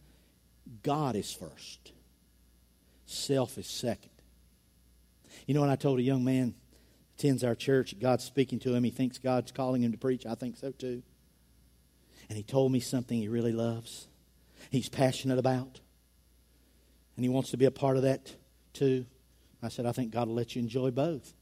[0.81, 1.91] God is first,
[3.05, 4.09] self is second.
[5.45, 6.55] You know what I told a young man
[7.17, 7.99] attends our church.
[7.99, 8.83] God's speaking to him.
[8.83, 10.25] He thinks God's calling him to preach.
[10.25, 11.03] I think so too.
[12.29, 14.07] And he told me something he really loves,
[14.69, 15.81] he's passionate about,
[17.17, 18.33] and he wants to be a part of that
[18.71, 19.05] too.
[19.61, 21.33] I said, I think God will let you enjoy both.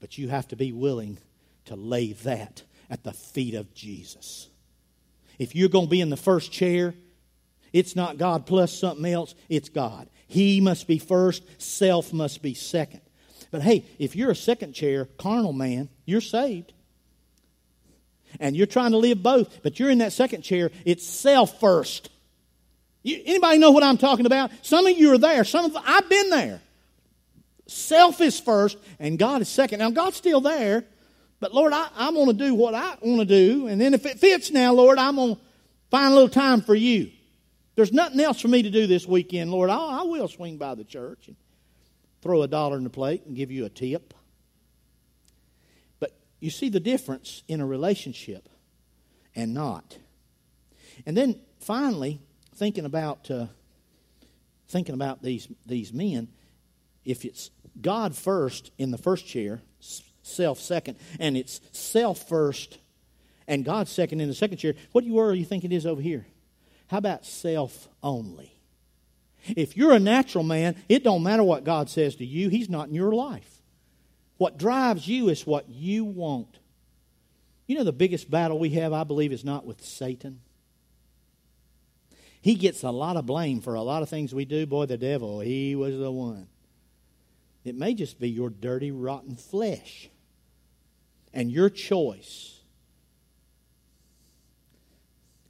[0.00, 1.18] But you have to be willing
[1.66, 4.48] to lay that at the feet of Jesus.
[5.38, 6.94] If you're going to be in the first chair,
[7.72, 10.08] it's not God plus something else, it's God.
[10.26, 13.00] He must be first, self must be second.
[13.50, 16.72] But hey, if you're a second chair, carnal man, you're saved.
[18.40, 22.10] And you're trying to live both, but you're in that second chair, it's self first.
[23.02, 24.50] You, anybody know what I'm talking about?
[24.62, 25.44] Some of you are there.
[25.44, 26.60] Some of I've been there.
[27.66, 29.80] Self is first, and God is second.
[29.80, 30.84] Now God's still there,
[31.42, 34.06] but Lord, I, I want to do what I want to do, and then if
[34.06, 35.40] it fits now, Lord, I'm going to
[35.90, 37.10] find a little time for you.
[37.74, 39.68] There's nothing else for me to do this weekend, Lord.
[39.68, 41.34] I, I will swing by the church and
[42.20, 44.14] throw a dollar in the plate and give you a tip.
[45.98, 48.48] But you see the difference in a relationship
[49.34, 49.98] and not.
[51.06, 52.20] And then finally,
[52.54, 53.46] thinking about uh,
[54.68, 56.28] thinking about these these men,
[57.04, 57.50] if it's
[57.80, 59.60] God first in the first chair,
[60.32, 62.78] self second, and it's self first
[63.46, 65.86] and God second in the second chair, what do you are you think it is
[65.86, 66.26] over here?
[66.88, 68.52] How about self only?
[69.44, 72.88] If you're a natural man, it don't matter what God says to you, He's not
[72.88, 73.60] in your life.
[74.38, 76.58] What drives you is what you want.
[77.66, 80.40] You know, the biggest battle we have, I believe, is not with Satan.
[82.40, 84.66] He gets a lot of blame for a lot of things we do.
[84.66, 86.48] Boy, the devil, he was the one.
[87.64, 90.08] It may just be your dirty, rotten flesh
[91.32, 92.60] and your choice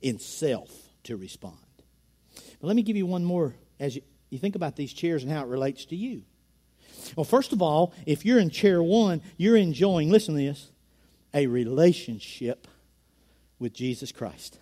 [0.00, 0.70] in self
[1.04, 1.56] to respond.
[2.60, 5.32] But let me give you one more as you, you think about these chairs and
[5.32, 6.22] how it relates to you.
[7.16, 10.70] Well, first of all, if you're in chair one, you're enjoying, listen to this,
[11.34, 12.68] a relationship
[13.58, 14.58] with Jesus Christ.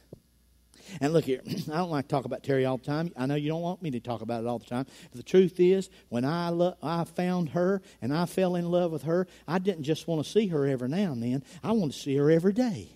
[1.01, 3.13] And look here, I don't like to talk about Terry all the time.
[3.17, 4.87] I know you don't want me to talk about it all the time.
[5.11, 8.93] But the truth is, when I, lo- I found her and I fell in love
[8.93, 11.45] with her, I didn't just want to see her every now and then.
[11.63, 12.89] I want to see her every day.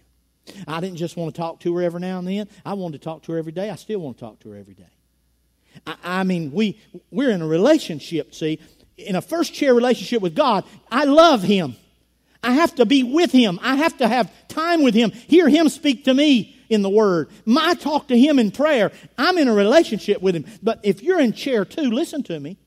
[0.69, 2.49] I didn't just want to talk to her every now and then.
[2.65, 3.71] I wanted to talk to her every day.
[3.71, 4.91] I still want to talk to her every day.
[5.87, 6.79] I, I mean, we,
[7.11, 8.61] we're in a relationship, see.
[8.97, 11.77] In a first chair relationship with God, I love Him.
[12.43, 13.59] I have to be with Him.
[13.63, 15.11] I have to have time with Him.
[15.11, 17.29] Hear Him speak to me in the Word.
[17.49, 18.93] I talk to Him in prayer.
[19.19, 20.47] I'm in a relationship with Him.
[20.63, 22.59] But if you're in chair two, listen to me.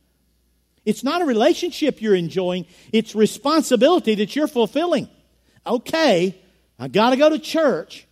[0.85, 5.09] It's not a relationship you're enjoying, it's responsibility that you're fulfilling.
[5.65, 6.41] Okay,
[6.79, 8.07] I got to go to church,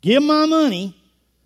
[0.00, 0.96] give my money,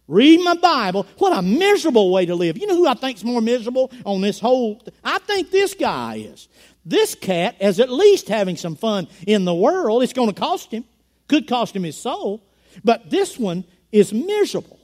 [0.06, 1.06] read my Bible.
[1.18, 2.58] What a miserable way to live.
[2.58, 4.80] You know who I think's more miserable on this whole?
[5.02, 6.46] I think this guy is.
[6.84, 10.04] This cat is at least having some fun in the world.
[10.04, 10.84] It's going to cost him.
[11.28, 12.40] Could cost him his soul.
[12.84, 14.78] But this one is miserable.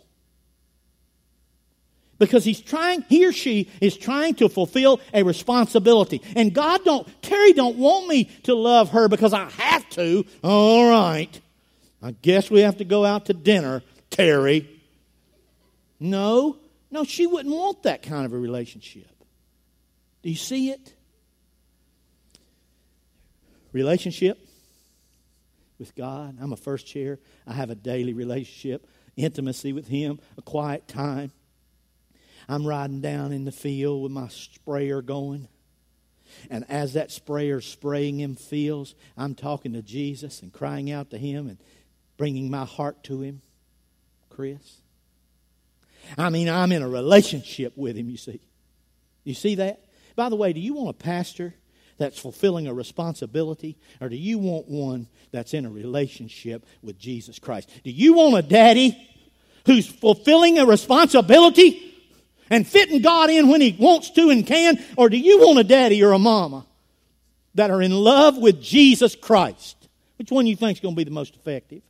[2.18, 6.20] Because he's trying, he or she is trying to fulfill a responsibility.
[6.35, 10.24] And God don't, Terry don't want me to love her because I have to.
[10.42, 11.40] All right.
[12.03, 14.68] I guess we have to go out to dinner, Terry.
[16.01, 16.57] No,
[16.90, 19.09] no, she wouldn't want that kind of a relationship.
[20.22, 20.94] Do you see it?
[23.72, 24.47] Relationship
[25.79, 26.37] with God.
[26.41, 27.19] I'm a first chair.
[27.47, 28.87] I have a daily relationship,
[29.17, 31.33] intimacy with Him, a quiet time.
[32.49, 35.49] I'm riding down in the field with my sprayer going.
[36.51, 41.19] And as that sprayer's spraying in fields, I'm talking to Jesus and crying out to
[41.19, 41.59] Him and
[42.17, 43.43] bringing my heart to Him,
[44.31, 44.81] Chris.
[46.17, 48.41] I mean, I'm in a relationship with Him, you see.
[49.25, 49.85] You see that?
[50.17, 51.55] By the way, do you want a pastor
[51.98, 57.38] that's fulfilling a responsibility, or do you want one that's in a relationship with Jesus
[57.38, 57.68] Christ?
[57.84, 58.96] Do you want a daddy
[59.66, 61.84] who's fulfilling a responsibility
[62.50, 65.64] and fitting God in when He wants to and can, or do you want a
[65.64, 66.64] daddy or a mama
[67.54, 69.76] that are in love with Jesus Christ?
[70.16, 71.82] Which one do you think is going to be the most effective?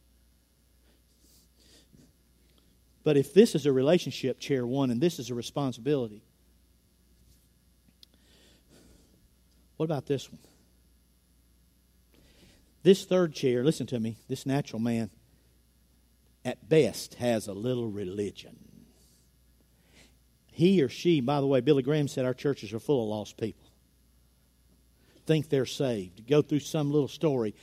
[3.04, 6.22] But if this is a relationship, chair one, and this is a responsibility,
[9.78, 10.40] what about this one?
[12.82, 15.10] This third chair, listen to me, this natural man,
[16.44, 18.58] at best has a little religion.
[20.52, 23.36] He or she, by the way, Billy Graham said our churches are full of lost
[23.38, 23.64] people.
[25.26, 26.26] Think they're saved.
[26.28, 27.54] Go through some little story.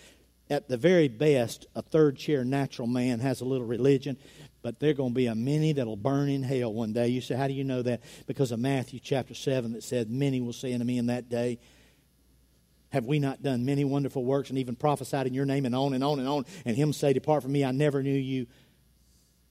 [0.50, 4.18] At the very best, a third chair natural man has a little religion
[4.66, 7.10] but there are going to be a many that'll burn in hell one day.
[7.10, 8.02] You say, how do you know that?
[8.26, 11.60] Because of Matthew chapter 7 that said, Many will say unto me in that day,
[12.96, 15.94] Have we not done many wonderful works and even prophesied in your name and on
[15.94, 16.46] and on and on?
[16.64, 18.48] And him say, Depart from me, I never knew you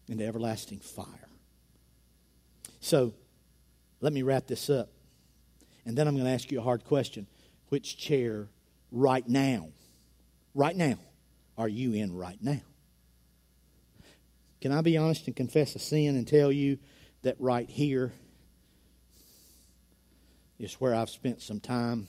[0.08, 1.28] into everlasting fire.
[2.80, 3.12] So
[4.00, 4.88] let me wrap this up.
[5.84, 7.26] And then I'm going to ask you a hard question.
[7.68, 8.48] Which chair
[8.90, 9.68] right now,
[10.54, 10.94] right now,
[11.58, 12.62] are you in right now?
[14.62, 16.78] Can I be honest and confess a sin and tell you
[17.24, 18.10] that right here
[20.58, 22.06] is where I've spent some time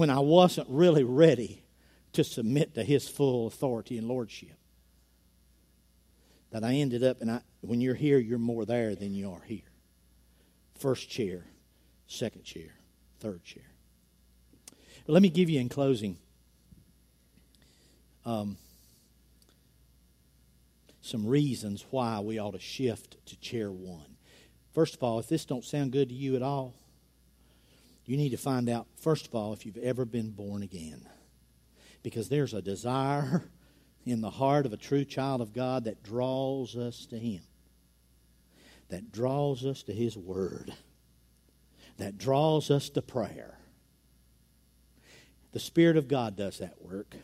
[0.00, 1.62] when I wasn't really ready
[2.14, 4.56] to submit to His full authority and lordship?
[6.52, 9.42] That I ended up, and I, when you're here, you're more there than you are
[9.44, 9.70] here.
[10.78, 11.44] First chair,
[12.06, 12.76] second chair,
[13.20, 13.66] third chair.
[15.04, 16.16] But let me give you in closing
[18.24, 18.56] um,
[21.02, 24.16] some reasons why we ought to shift to chair one.
[24.72, 26.79] First of all, if this don't sound good to you at all,
[28.10, 31.08] you need to find out, first of all, if you've ever been born again.
[32.02, 33.48] Because there's a desire
[34.04, 37.42] in the heart of a true child of God that draws us to Him,
[38.88, 40.74] that draws us to His Word,
[41.98, 43.58] that draws us to prayer.
[45.52, 47.14] The Spirit of God does that work.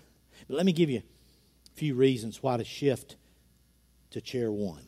[0.47, 3.17] But let me give you a few reasons why to shift
[4.11, 4.87] to chair one.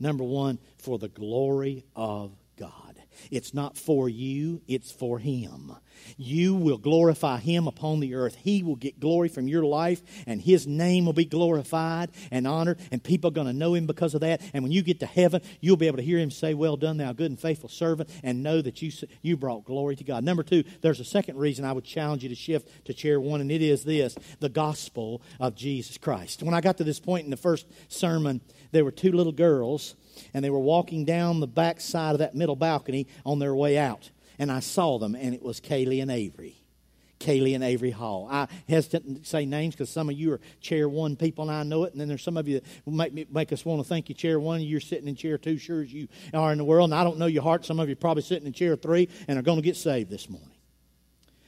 [0.00, 2.95] Number one, for the glory of God.
[3.30, 5.72] It's not for you, it's for Him.
[6.16, 8.36] You will glorify Him upon the earth.
[8.36, 12.78] He will get glory from your life, and His name will be glorified and honored,
[12.90, 14.40] and people are going to know Him because of that.
[14.52, 16.96] And when you get to heaven, you'll be able to hear Him say, Well done,
[16.98, 18.92] thou good and faithful servant, and know that you,
[19.22, 20.24] you brought glory to God.
[20.24, 23.40] Number two, there's a second reason I would challenge you to shift to chair one,
[23.40, 26.42] and it is this the gospel of Jesus Christ.
[26.42, 28.40] When I got to this point in the first sermon,
[28.72, 29.94] there were two little girls
[30.34, 33.78] and they were walking down the back side of that middle balcony on their way
[33.78, 34.10] out.
[34.38, 36.62] And I saw them, and it was Kaylee and Avery.
[37.18, 38.28] Kaylee and Avery Hall.
[38.30, 41.62] I hesitate to say names because some of you are chair one people and I
[41.62, 43.88] know it, and then there's some of you that make, me, make us want to
[43.88, 46.64] thank you chair one, you're sitting in chair two, sure as you are in the
[46.64, 47.64] world, and I don't know your heart.
[47.64, 50.10] Some of you are probably sitting in chair three and are going to get saved
[50.10, 50.50] this morning.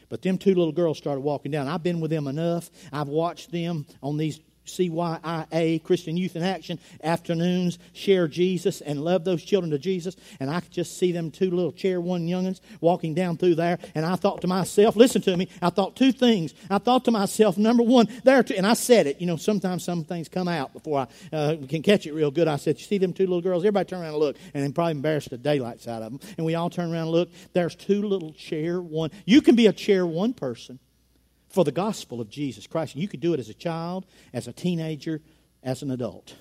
[0.08, 1.68] But them two little girls started walking down.
[1.68, 2.70] I've been with them enough.
[2.90, 9.24] I've watched them on these CYIA, Christian Youth in Action, afternoons, share Jesus and love
[9.24, 10.16] those children to Jesus.
[10.40, 13.78] And I could just see them two little chair one youngins walking down through there.
[13.94, 16.54] And I thought to myself, listen to me, I thought two things.
[16.70, 19.20] I thought to myself, number one, there, and I said it.
[19.20, 21.00] You know, sometimes some things come out before
[21.32, 22.48] I uh, can catch it real good.
[22.48, 23.62] I said, you see them two little girls?
[23.62, 24.36] Everybody turn around and look.
[24.54, 26.20] And then probably embarrassed the daylights out of them.
[26.36, 27.30] And we all turn around and look.
[27.52, 29.10] There's two little chair one.
[29.24, 30.78] You can be a chair one person
[31.48, 32.94] for the gospel of Jesus Christ.
[32.94, 35.20] And you could do it as a child, as a teenager,
[35.62, 36.36] as an adult.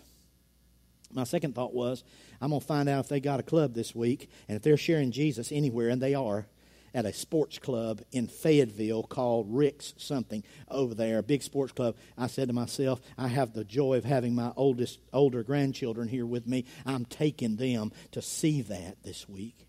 [1.11, 2.03] My second thought was
[2.41, 4.77] I'm going to find out if they got a club this week and if they're
[4.77, 6.47] sharing Jesus anywhere, and they are
[6.93, 11.95] at a sports club in Fayetteville called Rick's something over there, a big sports club.
[12.17, 16.25] I said to myself, I have the joy of having my oldest older grandchildren here
[16.25, 16.65] with me.
[16.85, 19.66] I'm taking them to see that this week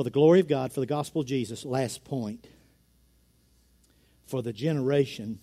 [0.00, 2.46] for the glory of God, for the gospel of Jesus, last point,
[4.24, 5.40] for the generation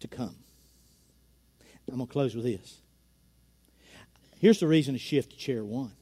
[0.00, 0.34] to come.
[1.88, 2.80] I'm going to close with this.
[4.40, 5.92] Here's the reason to shift to chair one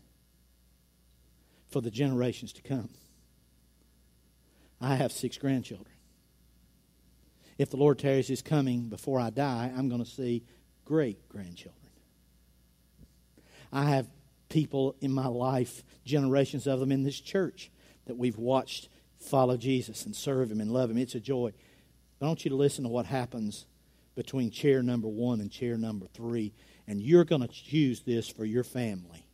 [1.69, 2.89] for the generations to come.
[4.81, 5.95] I have six grandchildren.
[7.59, 10.43] If the Lord tarries his coming before I die, I'm going to see
[10.87, 11.91] great grandchildren.
[13.71, 14.07] I have
[14.49, 17.71] people in my life, generations of them in this church
[18.07, 18.89] that we've watched
[19.19, 20.99] follow Jesus and serve Him and love Him.
[20.99, 21.53] It's a joy.
[22.19, 23.67] But I want you to listen to what happens
[24.15, 26.53] between chair number one and chair number three.
[26.87, 29.25] And you're going to choose this for your family.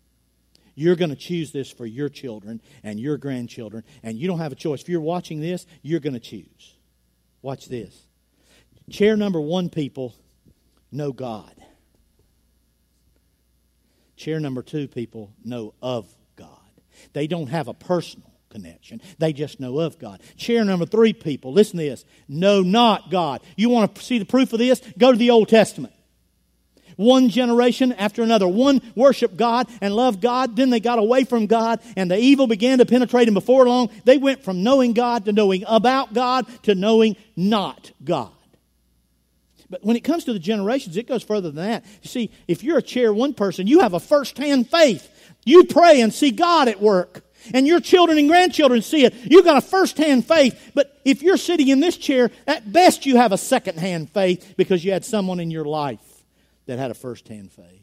[0.74, 3.84] You're going to choose this for your children and your grandchildren.
[4.02, 4.82] And you don't have a choice.
[4.82, 6.74] If you're watching this, you're going to choose.
[7.42, 8.06] Watch this.
[8.90, 10.14] Chair number one people
[10.90, 11.54] know God.
[14.16, 16.06] Chair number two, people know of
[16.36, 16.48] God.
[17.12, 19.02] They don't have a personal connection.
[19.18, 20.20] They just know of God.
[20.36, 23.42] Chair number three, people, listen to this know not God.
[23.56, 24.80] You want to see the proof of this?
[24.96, 25.92] Go to the Old Testament.
[26.96, 28.46] One generation after another.
[28.46, 30.54] One worshiped God and loved God.
[30.56, 33.28] Then they got away from God and the evil began to penetrate.
[33.28, 37.90] And before long, they went from knowing God to knowing about God to knowing not
[38.04, 38.30] God.
[39.74, 41.84] But when it comes to the generations, it goes further than that.
[42.00, 45.10] You see, if you're a chair one person, you have a first hand faith.
[45.44, 47.24] You pray and see God at work.
[47.52, 49.12] And your children and grandchildren see it.
[49.24, 50.70] You've got a first hand faith.
[50.76, 54.54] But if you're sitting in this chair, at best you have a second hand faith
[54.56, 56.24] because you had someone in your life
[56.66, 57.82] that had a first hand faith.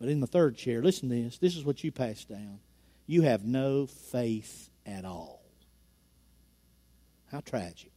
[0.00, 1.38] But in the third chair, listen to this.
[1.38, 2.58] This is what you pass down.
[3.06, 5.40] You have no faith at all.
[7.30, 7.92] How tragic.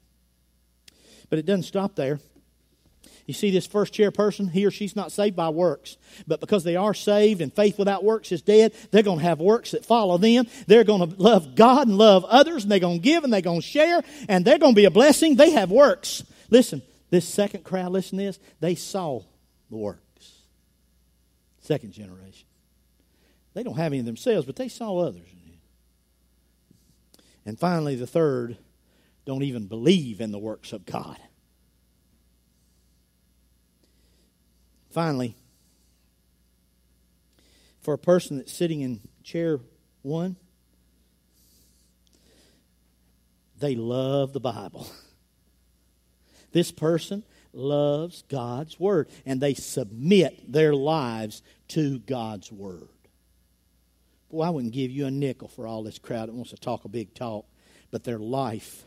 [1.32, 2.20] But it doesn't stop there.
[3.32, 5.95] You see, this first chair person, he or she's not saved by works.
[6.27, 9.39] But because they are saved and faith without works is dead, they're going to have
[9.39, 10.47] works that follow them.
[10.67, 13.39] They're going to love God and love others, and they're going to give and they're
[13.39, 15.38] going to share, and they're going to be a blessing.
[15.38, 16.25] They have works.
[16.49, 19.21] Listen, this second crowd, listen to this, they saw
[19.69, 20.34] the works.
[21.61, 22.47] Second generation.
[23.53, 25.29] They don't have any themselves, but they saw others.
[27.45, 28.57] And finally, the third
[29.25, 31.17] don't even believe in the works of God.
[34.92, 35.36] Finally,
[37.82, 39.60] for a person that's sitting in chair
[40.02, 40.36] one,
[43.60, 44.88] they love the Bible.
[46.54, 47.24] This person
[47.54, 52.89] loves God's Word, and they submit their lives to God's Word.
[54.30, 56.84] Boy, I wouldn't give you a nickel for all this crowd that wants to talk
[56.84, 57.46] a big talk,
[57.89, 58.84] but their life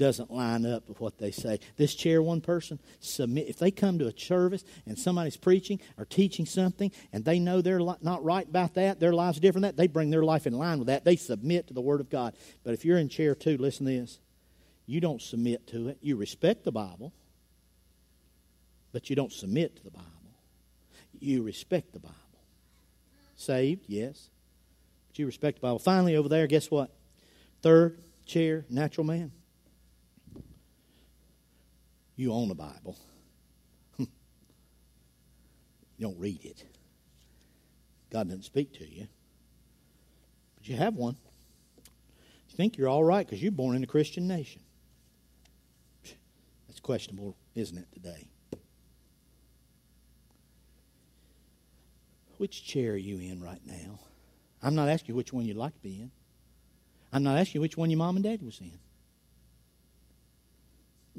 [0.00, 1.60] doesn't line up with what they say.
[1.76, 6.06] This chair one person submit if they come to a service and somebody's preaching or
[6.06, 9.86] teaching something and they know they're not right about that, their life's different that, they
[9.86, 11.04] bring their life in line with that.
[11.04, 12.34] They submit to the word of God.
[12.64, 14.18] But if you're in chair 2, listen to this.
[14.86, 15.98] You don't submit to it.
[16.00, 17.12] You respect the Bible,
[18.92, 20.06] but you don't submit to the Bible.
[21.20, 22.16] You respect the Bible.
[23.36, 24.30] Saved, yes.
[25.08, 25.78] But you respect the Bible.
[25.78, 26.90] Finally, over there, guess what?
[27.60, 29.32] Third chair, natural man
[32.20, 32.98] you own a Bible.
[33.98, 34.06] you
[35.98, 36.62] don't read it.
[38.10, 39.06] God doesn't speak to you.
[40.56, 41.16] But you have one.
[42.48, 44.60] You think you're all right because you're born in a Christian nation.
[46.68, 48.28] That's questionable, isn't it, today?
[52.36, 53.98] Which chair are you in right now?
[54.62, 56.10] I'm not asking you which one you'd like to be in.
[57.12, 58.78] I'm not asking you which one your mom and dad was in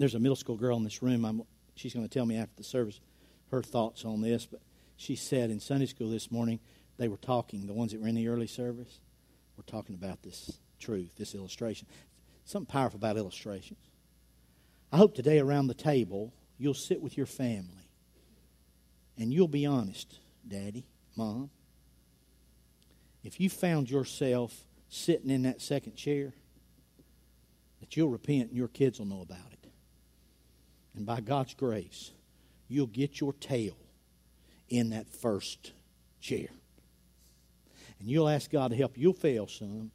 [0.02, 1.26] there's a middle school girl in this room.
[1.26, 1.43] I'm,
[1.76, 2.99] she's going to tell me after the service
[3.52, 4.45] her thoughts on this.
[4.45, 4.62] But
[4.97, 6.60] she said in Sunday school this morning,
[6.97, 8.99] they were talking, the ones that were in the early service,
[9.58, 11.88] were talking about this truth, this illustration.
[12.45, 13.80] Something powerful about illustrations.
[14.91, 17.89] I hope today around the table you'll sit with your family
[19.18, 20.86] and you'll be honest, Daddy,
[21.16, 21.49] Mom.
[23.24, 26.34] If you found yourself sitting in that second chair,
[27.80, 29.61] that you'll repent and your kids will know about it.
[30.96, 32.12] And by God's grace,
[32.68, 33.78] you'll get your tail
[34.70, 35.72] in that first
[36.20, 36.48] chair.
[38.00, 38.98] And you'll ask God to help.
[38.98, 39.92] You'll fail some,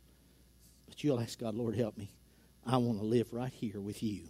[0.88, 2.10] but you'll ask God, Lord, help me.
[2.66, 4.22] I want to live right here with you.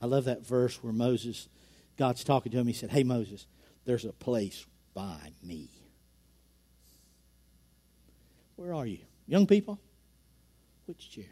[0.00, 1.48] I love that verse where Moses,
[1.96, 2.66] God's talking to him.
[2.66, 3.46] He said, Hey, Moses,
[3.84, 5.70] there's a place by me.
[8.56, 8.98] Where are you?
[9.26, 9.78] Young people?
[10.86, 11.24] Which chair?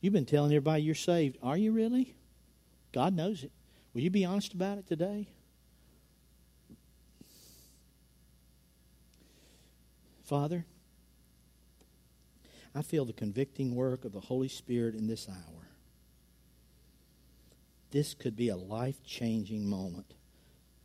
[0.00, 1.38] You've been telling everybody you're saved.
[1.42, 2.14] Are you really?
[2.92, 3.52] God knows it.
[3.94, 5.28] Will you be honest about it today?
[10.24, 10.64] Father,
[12.74, 15.68] I feel the convicting work of the Holy Spirit in this hour.
[17.90, 20.14] This could be a life changing moment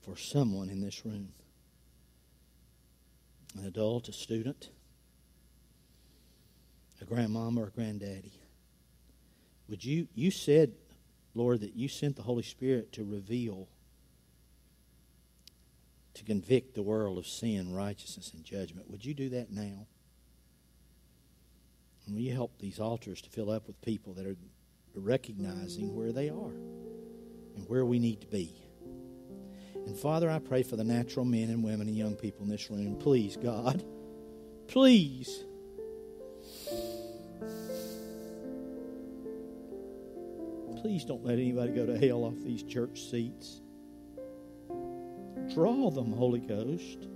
[0.02, 1.30] for someone in this room
[3.58, 4.70] an adult, a student,
[7.02, 8.34] a grandmama, or a granddaddy.
[9.68, 10.74] Would you, you said
[11.38, 13.68] Lord, that you sent the Holy Spirit to reveal,
[16.16, 18.90] to convict the world of sin, righteousness, and judgment.
[18.90, 19.86] Would you do that now?
[22.06, 24.38] And will you help these altars to fill up with people that are
[24.96, 26.56] recognizing where they are
[27.56, 28.56] and where we need to be?
[29.86, 32.70] And Father, I pray for the natural men and women and young people in this
[32.70, 32.98] room.
[32.98, 33.84] Please, God,
[34.68, 35.44] please
[40.82, 43.62] Please don't let anybody go to hell off these church seats.
[45.54, 47.08] Draw them, Holy Ghost.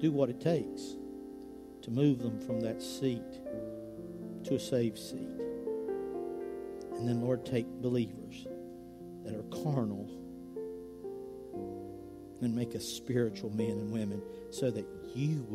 [0.00, 0.96] Do what it takes
[1.82, 3.22] to move them from that seat
[4.44, 5.28] to a saved seat.
[6.96, 8.46] And then, Lord, take believers
[9.24, 10.08] that are carnal
[12.40, 15.46] and make us spiritual men and women so that you will